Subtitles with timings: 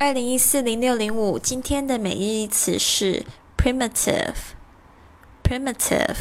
[0.00, 4.32] 二零一四零六零五，今天的每日一词是 primitive。
[5.42, 6.14] primitive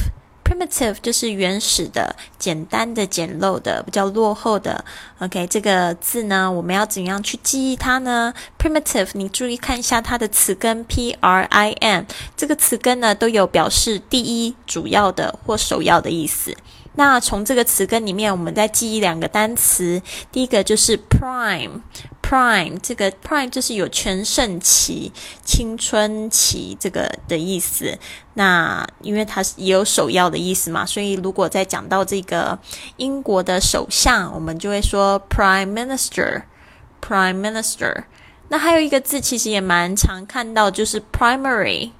[0.43, 4.83] primitive 就是原始的、简单的、简陋的、比较落后的。
[5.19, 12.05] OK，这个字呢，我们要怎样去记忆它呢？primitive，你注意看一下它的词根 p r i m，
[12.35, 16.57] 这个词根呢都有表示第一、主要的或首要的意思。
[16.95, 20.01] 那从这个词根里面，我们再记忆两个单词。
[20.31, 21.81] 第一个就是 prime
[22.27, 25.13] Prime 这个 prime 就是有全盛期、
[25.45, 27.97] 青春期这个的意思。
[28.33, 32.59] 那因为它是也有首要的意思嘛，所以如果再讲到这个
[32.97, 38.03] 英国的首相，我们就会说 prime minister，prime minister。
[38.49, 41.91] 那还有一个字，其实也蛮常看到，就是 Primary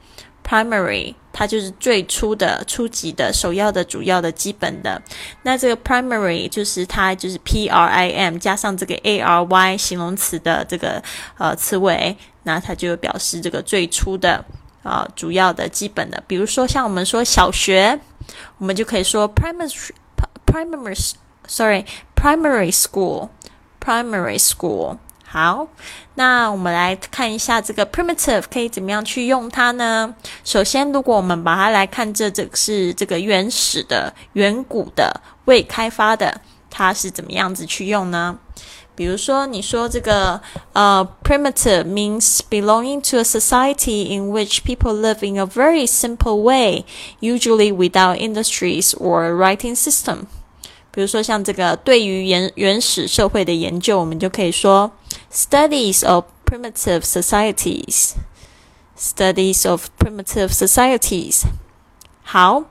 [0.47, 1.15] Primary，。
[1.33, 4.99] 它就是最初的、初级的、首要的、主要的、基本的。
[5.43, 10.99] 那这个 primary 就是它就是 p r i m 加上这个 a r y 形容词的这个
[11.37, 14.43] 呃词尾，那它就表示这个最初的
[14.81, 16.23] 啊、主要的、基本的。
[16.25, 17.99] 比如说像我们说小学，
[18.57, 19.91] 我们就可以说 primary
[20.47, 21.13] primary
[21.45, 21.85] sorry
[22.15, 23.29] primary school
[23.79, 24.97] primary school。
[25.36, 25.66] 好，
[26.16, 30.14] 那我们来看一下这个 primitive 可以怎么样去用它呢？
[30.44, 38.38] 首先，如果我们把它来看，这这是这个原始的、远古的、未开发的，它是怎么样子去用呢？
[38.94, 40.38] 比如说，你说这个
[40.74, 46.84] 呃，primitive means belonging to a society in which people live in a very simple way,
[47.20, 50.26] usually without industries or writing system.
[50.97, 54.91] 比如说，像这个对于原原始社会的研究，我们就可以说
[55.31, 58.13] studies of primitive societies。
[58.97, 61.43] studies of primitive societies。
[62.23, 62.63] 好，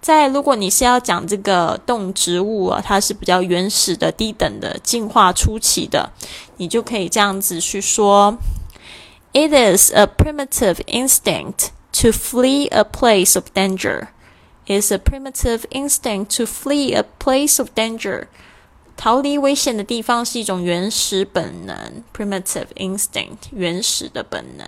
[0.00, 6.12] 在如果你是要讲这个动植物啊，它是比较原始的、低等的、进化初期的，
[6.58, 8.38] 你就可以这样子去说
[9.32, 14.06] ：It is a primitive instinct to flee a place of danger.
[14.67, 18.27] is a primitive instinct to flee a place of danger。
[18.95, 24.67] 逃离危险的地方是一种原始本能，primitive instinct，原始的本能。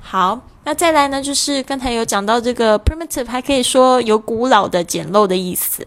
[0.00, 5.86] 好，那再来呢，就是刚才有讲到这个 primitive，还可以说有古老的、简陋的意思。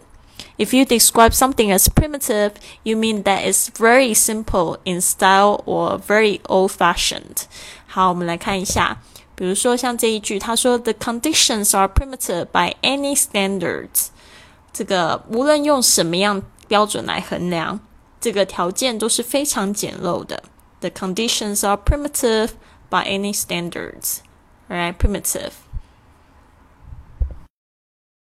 [0.58, 2.52] If you describe something as primitive,
[2.84, 7.46] you mean that it's very simple in style or very old-fashioned。
[7.86, 8.98] 好，我们来看一下。
[9.36, 14.08] 比如说像这一句，他说 "The conditions are primitive by any standards"，
[14.72, 17.80] 这个无论用什么样标准来衡量，
[18.20, 20.42] 这个条件都是非常简陋的。
[20.80, 22.50] The conditions are primitive
[22.88, 24.18] by any standards.
[24.68, 25.52] Right, primitive.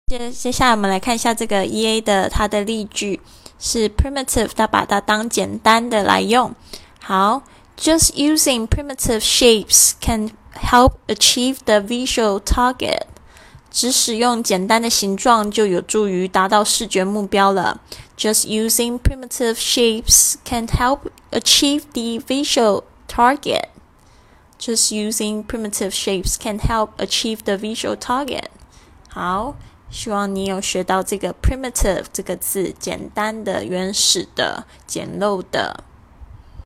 [0.06, 3.20] 接接下来我们来看一下这个 E A 的它的例句
[3.58, 6.54] 是 primitive，它把它当简单的来用。
[7.00, 7.42] 好，
[7.76, 13.02] just using primitive shapes can help achieve the visual target。
[13.70, 17.80] 只使用简单的形状就有助于达到视觉目标了。
[18.16, 21.00] Just using primitive shapes can help
[21.30, 23.66] achieve the visual target.
[24.58, 28.46] Just using primitive shapes can help achieve the visual target.
[29.10, 29.56] 好，
[29.90, 35.84] 希望你有学到这个 primitive 这个字，简单的、原始的、简陋的。